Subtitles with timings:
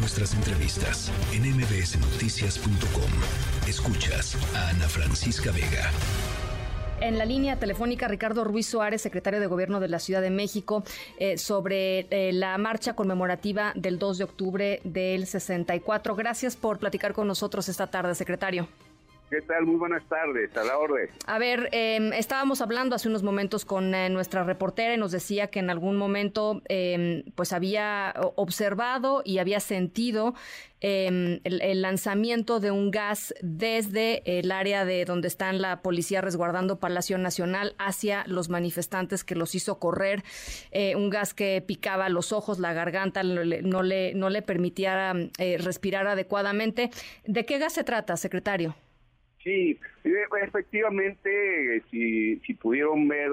[0.00, 3.68] nuestras entrevistas en mbsnoticias.com.
[3.68, 5.90] Escuchas a Ana Francisca Vega.
[7.02, 10.84] En la línea telefónica, Ricardo Ruiz Suárez, secretario de Gobierno de la Ciudad de México,
[11.18, 16.16] eh, sobre eh, la marcha conmemorativa del 2 de octubre del 64.
[16.16, 18.68] Gracias por platicar con nosotros esta tarde, secretario.
[19.30, 19.64] ¿Qué tal?
[19.64, 21.08] Muy buenas tardes, a la orden.
[21.24, 25.46] A ver, em, estábamos hablando hace unos momentos con eh, nuestra reportera y nos decía
[25.46, 30.34] que en algún momento em, pues había observado y había sentido
[30.80, 36.80] em, el, lanzamiento de un gas desde el área de donde está la policía resguardando
[36.80, 40.24] Palacio Nacional hacia los manifestantes que los hizo correr,
[40.72, 43.44] eh, un gas que picaba los ojos, la garganta, no
[43.84, 46.90] le, no le permitía eh, respirar adecuadamente.
[47.26, 48.74] ¿De qué gas se trata, secretario?
[49.42, 49.78] Sí,
[50.42, 53.32] efectivamente, si, si pudieron ver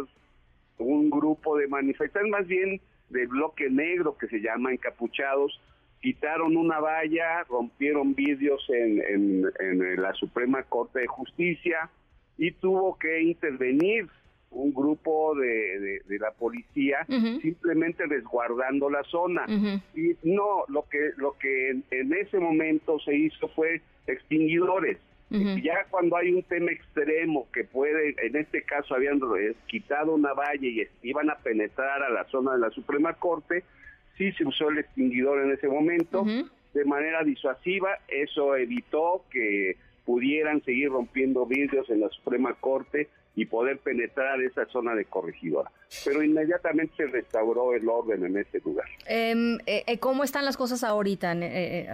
[0.78, 5.60] un grupo de manifestantes, más bien de bloque negro que se llama encapuchados,
[6.02, 11.90] quitaron una valla, rompieron vidrios en, en, la Suprema Corte de Justicia
[12.38, 14.08] y tuvo que intervenir
[14.50, 17.06] un grupo de, de, la policía
[17.42, 19.46] simplemente resguardando la zona.
[19.94, 24.98] Y no lo que lo que en, ese momento se hizo fue extinguidores
[25.30, 29.20] ya cuando hay un tema extremo que puede, en este caso habían
[29.68, 33.64] quitado una valla y iban a penetrar a la zona de la Suprema Corte,
[34.18, 36.26] sí se usó el extinguidor en ese momento
[36.74, 43.46] de manera disuasiva, eso evitó que pudieran seguir rompiendo vidrios en la Suprema Corte y
[43.46, 45.72] poder penetrar esa zona de corregidora.
[46.04, 48.88] Pero inmediatamente se restauró el orden en ese lugar.
[49.06, 51.34] Em, eh, eh, ¿Cómo están las cosas ahorita?
[51.36, 51.88] Eh,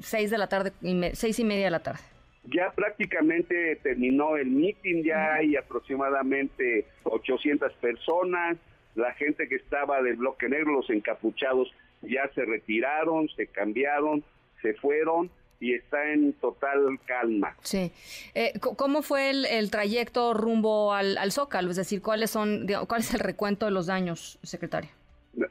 [0.00, 0.72] seis de la tarde,
[1.14, 2.00] seis y media de la tarde.
[2.44, 8.56] Ya prácticamente terminó el meeting, ya hay aproximadamente 800 personas,
[8.94, 14.24] la gente que estaba del bloque negro, los encapuchados, ya se retiraron, se cambiaron,
[14.62, 17.54] se fueron y está en total calma.
[17.62, 17.92] Sí.
[18.34, 21.70] Eh, ¿Cómo fue el, trayecto rumbo al, al, Zócalo?
[21.70, 24.90] Es decir, ¿cuáles son, ¿cuál es el recuento de los daños, secretario?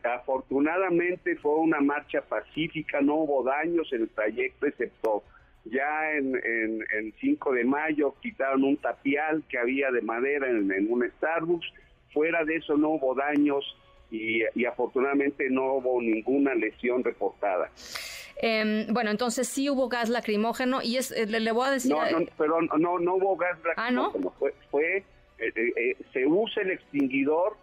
[0.03, 5.24] Afortunadamente fue una marcha pacífica, no hubo daños en el trayecto, excepto
[5.66, 11.09] ya en, en, 5 de mayo quitaron un tapial que había de madera en, un
[11.18, 11.68] Starbucks.
[12.14, 13.78] Fuera de eso no hubo daños
[14.09, 17.69] y, afortunadamente no hubo ninguna lesión reportada.
[18.42, 21.92] Em, bueno, entonces sí hubo gas lacrimógeno y es, eh, le, voy a decir...
[21.92, 24.12] No, no, pero no, no hubo gas lacrimógeno.
[24.16, 24.53] ¿Ah, no?
[24.72, 25.03] Fue,
[25.40, 27.58] eh, eh, se usa el extinguidor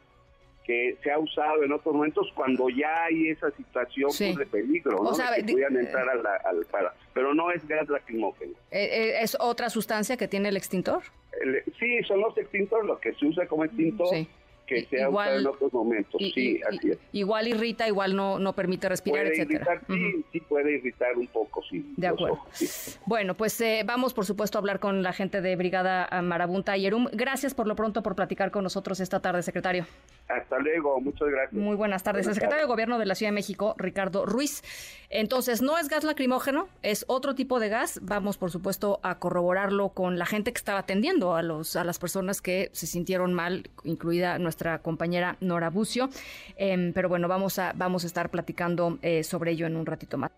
[0.66, 5.02] que se ha usado en otros momentos cuando ya hay esa situación pues, de peligro,
[5.02, 5.12] ¿no?
[5.12, 8.52] que podían entrar al, al para, pero no es gas lacrimógeno.
[8.72, 11.02] Eh, eh, ¿Es otra sustancia que tiene el extintor?
[11.78, 14.08] sí, son los extintores, lo que se usa como extintor.
[14.08, 14.28] Sí
[14.66, 16.20] que se ha usado en otros momentos.
[16.34, 16.98] sí, así es.
[17.12, 19.80] Igual irrita, igual no, no permite respirar, puede etcétera.
[19.86, 21.92] sí, sí puede irritar un poco, sí.
[21.96, 22.40] De acuerdo.
[23.06, 26.82] Bueno, pues eh, vamos, por supuesto, a hablar con la gente de Brigada Marabunta y
[26.82, 27.08] Yerum.
[27.12, 29.86] Gracias por lo pronto por platicar con nosotros esta tarde, secretario.
[30.28, 31.52] Hasta luego, muchas gracias.
[31.52, 32.26] Muy buenas tardes.
[32.26, 34.62] el secretario de Gobierno de la Ciudad de México, Ricardo Ruiz.
[35.08, 38.00] Entonces, no es gas lacrimógeno, es otro tipo de gas.
[38.02, 41.98] Vamos, por supuesto, a corroborarlo con la gente que estaba atendiendo a, los, a las
[41.98, 46.08] personas que se sintieron mal, incluida nuestra compañera Nora Bucio.
[46.56, 50.18] Em, pero bueno, vamos a, vamos a estar platicando eh, sobre ello en un ratito
[50.18, 50.30] más.